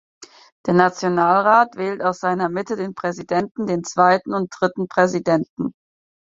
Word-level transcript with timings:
Der 0.65 0.73
Nationalrat 0.73 1.75
wählt 1.75 2.01
aus 2.01 2.21
seiner 2.21 2.49
Mitte 2.49 2.75
den 2.75 2.95
Präsidenten, 2.95 3.67
den 3.67 3.83
zweiten 3.83 4.33
und 4.33 4.49
dritten 4.51 4.87
Präsidenten. 4.87 5.73